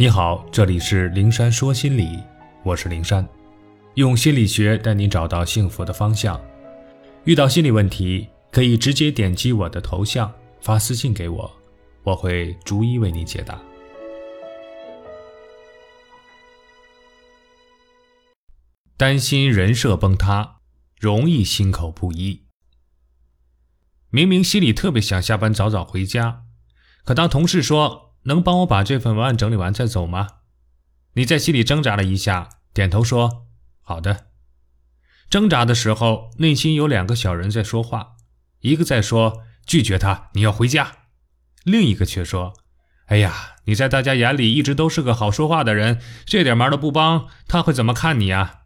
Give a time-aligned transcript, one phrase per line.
[0.00, 2.22] 你好，这里是灵山说心理，
[2.62, 3.28] 我是灵山，
[3.94, 6.40] 用心理学带你找到幸福的方向。
[7.24, 11.50] 遇到心理问题，可以直接点击我的头像发私信给我，
[12.04, 13.60] 我会逐一为你解答。
[18.96, 20.60] 担心人设崩塌，
[21.00, 22.44] 容易心口不一。
[24.10, 26.44] 明明心里特别想下班早早回家，
[27.02, 28.07] 可当同事说。
[28.28, 30.28] 能帮我把这份文案整理完再走吗？
[31.14, 33.46] 你在心里挣扎了一下，点头说
[33.80, 34.26] ：“好的。”
[35.30, 38.16] 挣扎的时候，内心有两个小人在说话，
[38.60, 41.06] 一个在说拒绝他，你要回家；
[41.64, 42.52] 另一个却说
[43.08, 48.60] ：“哎呀，你在大家眼里一直都是个好说话的人，这点忙都不帮，他会怎么看你啊？”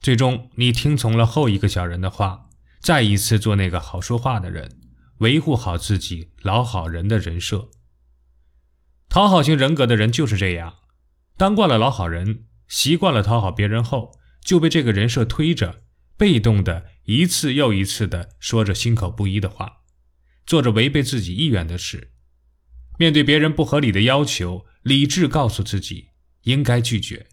[0.00, 4.78] 最终，你听从了后一个小人的话，再一次做那个好说话的人，
[5.20, 7.70] 维护好自己老好人的人设。
[9.14, 10.78] 讨好型人格的人就是这样，
[11.36, 14.10] 当惯了老好人，习惯了讨好别人后，
[14.44, 15.82] 就被这个人设推着，
[16.16, 19.82] 被动的一次又一次的说着心口不一的话，
[20.44, 22.10] 做着违背自己意愿的事。
[22.98, 26.08] 面对别人不合理的要求，理智告诉自己
[26.42, 27.28] 应该拒绝，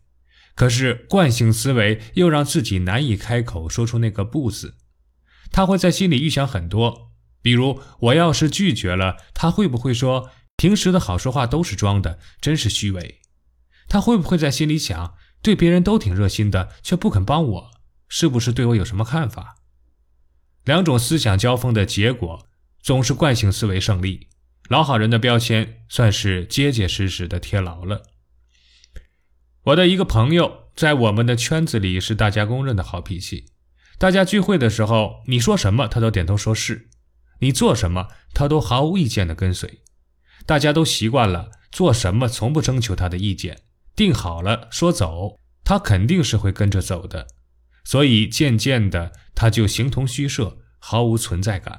[0.54, 4.76] 可是惯性思维又让自己难以开口说出那个不字。
[5.52, 7.10] 他会在心里预想很多，
[7.42, 10.30] 比如我要是拒绝了，他会不会说？
[10.62, 13.22] 平时的好说话都是装的，真是虚伪。
[13.88, 17.72] 他会不会在心里想，对别人都挺热心的，却不肯帮我，
[18.08, 19.56] 是不是对我有什么看法？
[20.64, 22.48] 两种思想交锋的结果，
[22.80, 24.28] 总是惯性思维胜利。
[24.70, 28.04] 老好人的标签算是结结实实的贴牢了。
[29.64, 33.46] 我的一个朋友在我们的圈子里是大家公认的好脾气，
[33.98, 36.88] 大家聚会的时候，你说什么他都点头说是，
[37.40, 39.82] 你做什么他都毫无意见的跟随。
[40.46, 43.62] 大家都习惯了做什么从不征求他的意见，
[43.96, 47.28] 定好了说走，他肯定是会跟着走的，
[47.84, 51.78] 所以渐渐的他就形同虚设，毫无存在感。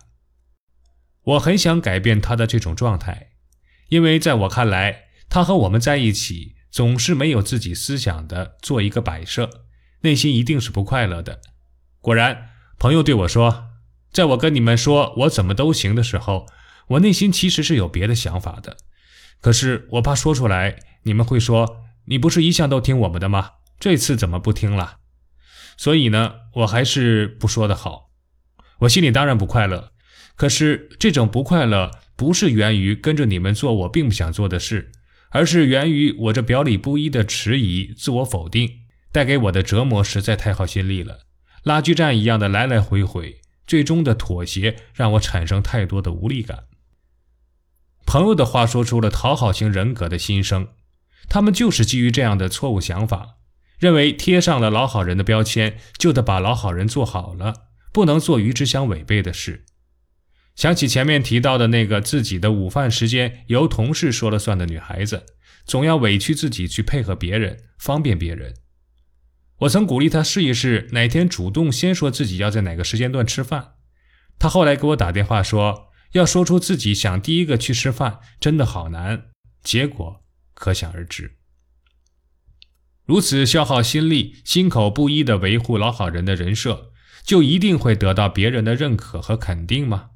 [1.25, 3.31] 我很想改变他的这种状态，
[3.89, 9.51] 因为在我看来，他和我们在一起总是没有自己思想的做一个摆设，
[10.01, 11.41] 内心一定是不快乐的。
[12.01, 13.67] 果然，朋友对我说，
[14.11, 16.47] 在我跟你们说我怎么都行的时候。
[16.93, 18.77] 我内心其实是有别的想法的，
[19.41, 23.53] 可是我怕说出来，你们会说你不是一向都听我们的吗？
[23.79, 24.97] 这次怎么不听了？
[25.77, 28.11] 所以呢，我还是不说的好。
[28.81, 29.93] 我心里当然不快乐，
[30.37, 34.93] 可是这种不快乐不是源于跟着你们做我并不想做的事，
[35.31, 38.71] 而是源于我这表里不一的迟疑、自我否定
[39.11, 41.21] 带给我的折磨实在太耗心力了，
[41.63, 46.65] 拉锯战一样的来来回回，最终的妥协让我产生太多的无力感。
[48.05, 50.69] 朋友的话说出了讨好型人格的心声，
[51.29, 53.37] 他们就是基于这样的错误想法，
[53.79, 57.55] 认为贴上了老好人的标签，就得把老好人做好了，
[57.93, 59.65] 不能做与之相违背的事。
[60.55, 65.25] 想起前面提到的那个自己的午饭时间由同事说了算的女孩子，
[65.65, 68.53] 总要委屈自己去配合别人，方便别人。
[69.61, 73.75] 我曾鼓励她试一试，哪天主动先说自己要在哪个时间段吃饭。
[74.39, 75.92] 她后来给我打电话说。
[76.13, 79.31] 要说出自己想第一个去吃饭，真的好难，
[79.63, 80.23] 结果
[80.55, 81.37] 可想而知。
[83.05, 86.93] 如此消耗心力、心口不一的维护老好人的人设，
[87.25, 90.11] 就一定会得到别人的认可和肯定吗？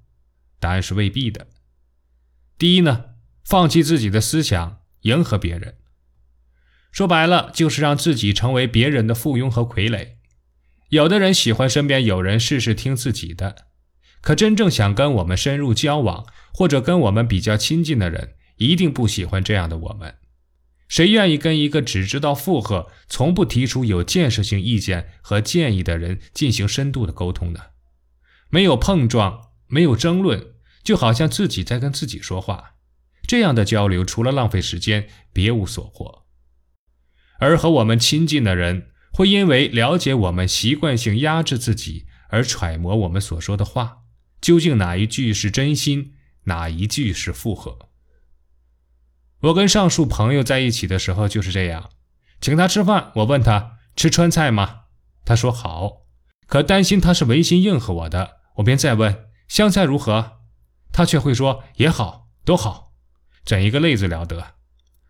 [0.61, 1.49] 答案是未必的。
[2.57, 3.07] 第一呢，
[3.45, 5.77] 放弃自己的思想，迎合别人，
[6.93, 10.17] 说白了就是让自己成为别人的附庸和傀儡。
[10.91, 13.67] 有的人喜欢身边有人事事听自己的。
[14.27, 20.17] 可真正想跟我们深入交往，或者跟我们比较亲近的人，一定不喜欢这样的我们。
[20.89, 27.61] 谁愿意跟一个只知道附和、从不提出有建设性意见和建议的人进行深度的沟通呢？
[28.51, 32.73] 没有碰撞，没有争论，就好像自己在跟自己说话。
[33.29, 36.25] 这样的交流，除了浪费时间，别无所获。
[37.39, 43.99] 而和我们亲近的人，会因为了解我们习惯性压制自己，而揣摩我们所说的话。
[44.41, 47.89] 究竟哪一句是真心，哪一句是附和？
[49.41, 51.91] 我跟上述朋友在一起的时候就是这样，
[52.41, 54.83] 请他吃饭，我问他吃川菜吗？
[55.25, 56.07] 他说好，
[56.47, 60.41] 可担心他是违心应和我的，我便再问湘菜如何？
[60.93, 62.93] 他却会说也好，都好，
[63.45, 64.55] 整一个累字了得。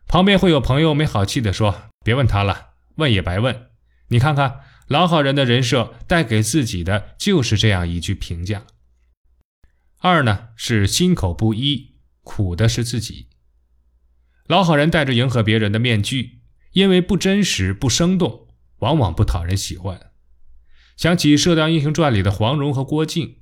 [0.09, 3.71] 旁边会有朋友没好气的说：“别问他了，问也白问。”
[4.09, 8.63] 你看看老好人的人设带给自己的就是这样一句评价。
[9.99, 13.29] 二呢是心口不一，苦的是自己。
[14.47, 18.49] 老好人戴着迎合别人的面具，因为不真实、不生动，
[18.79, 20.13] 往往不讨人喜欢。
[20.97, 23.39] 想起《射雕英雄传》里的黄蓉和郭靖，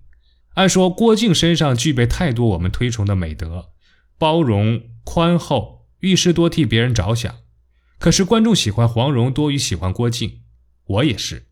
[0.55, 3.73] 按说郭靖身上具备太多我们推崇的美德：
[4.17, 7.37] 包容、宽厚、遇事多替别人着想。
[7.99, 10.43] 可是观众喜欢黄蓉多于喜欢郭靖，
[10.87, 11.49] 我也是，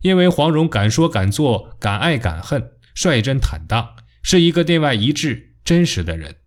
[0.00, 3.96] 因为黄蓉敢说敢做，敢爱敢恨，率真坦荡，
[4.28, 6.38] 是一个内外一致、真实的人。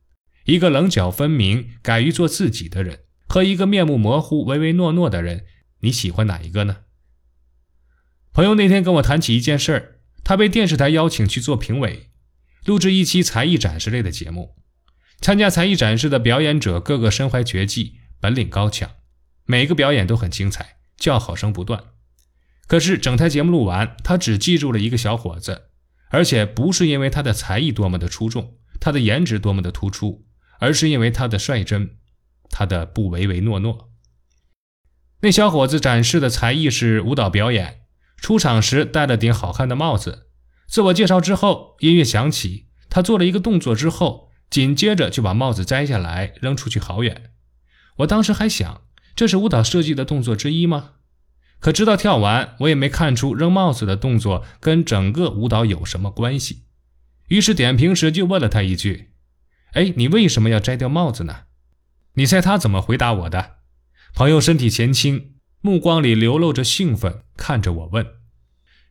[0.44, 5.46] 一个棱角分明、敢于做自己的人，和一个面目模糊、唯唯诺诺的人，
[5.80, 6.80] 你喜欢哪一个呢？
[8.34, 12.10] 朋友那天跟我谈起一件事儿，他被电视台邀请去做评委，
[12.66, 14.58] 录制一期才艺展示类的节目。
[15.22, 18.92] 参加才艺展示的表演者个个身怀绝技，本领高强，
[19.46, 21.82] 每个表演都很精彩，叫好声不断。
[22.68, 25.69] 可是整台节目录完，他只记住了一个小伙子，
[26.10, 30.26] 而且不是因为他的才艺多么的出众，他的颜值多么的突出。
[30.62, 31.96] 而是因为他的率真，
[32.50, 33.92] 他的不唯唯诺诺。
[35.22, 37.84] 那小伙子展示的才艺是舞蹈表演，
[38.18, 40.28] 出场时戴了顶好看的帽子。
[40.68, 47.32] 自我介绍之后，音乐响起，他做了一个动作之后，紧接着就把帽子摘下来扔出去好远。
[48.00, 48.82] 我当时还想，
[49.16, 50.96] 这是舞蹈设计的动作之一吗？
[51.60, 56.64] 可直到跳完，我也没看出扔帽子的动作跟整个舞蹈有什么关系。
[57.28, 59.12] 于是点评时就问了他一句。
[59.74, 61.42] 哎，你为什么要摘掉帽子呢？
[62.14, 63.58] 你猜他怎么回答我的？
[64.16, 68.06] 朋友身体前倾，目光里流露着兴奋，看着我问：“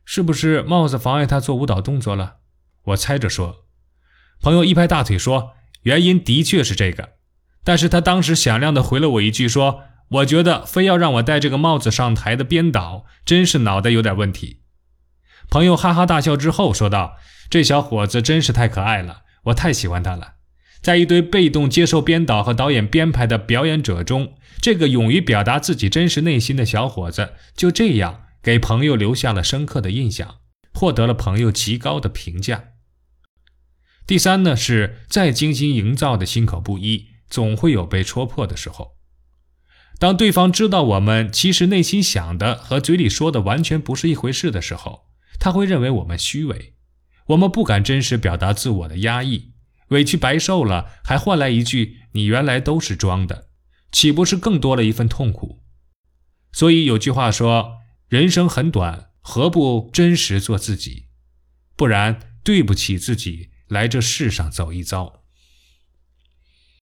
[0.05, 2.37] 是不是帽子妨碍他做舞蹈动作了？”
[2.85, 3.65] 我猜着说。
[4.41, 7.15] 朋友一拍大腿说：“原因的确是这个。”
[7.65, 14.61] 但是他当时响亮地回了我一句说：“我觉得非要让我戴这个帽子上台的编导，真是脑袋有点问题。”
[15.49, 17.17] 朋友哈哈大笑之后说道
[17.49, 20.35] ：“这小伙子真是太可爱了，我太喜欢他了。”
[20.81, 30.35] 在一堆被动接受编导和导演编排的表演者中，这个勇于表达自己真实内心的小伙子，就这样给朋友留下了深刻的印象，
[30.73, 32.63] 获得了朋友极高的评价。
[34.07, 38.98] 第三呢，是再精心营造的心口不一，总会有被戳破的时候。
[39.99, 45.07] 当对方知道我们其实内心想的和嘴里说的完全不是一回事的时候，
[45.37, 46.73] 他会认为我们虚伪，
[47.27, 49.51] 我们不敢真实表达自我的压抑。
[49.89, 53.49] 委屈白受了，还换来一句“你原来都是装的”，
[53.91, 55.63] 岂不是更多了一份痛苦？
[56.53, 61.07] 所以有句话说：“人生很短，何不真实做自己？
[61.75, 65.18] 不然对不起自己来这世上走一遭。”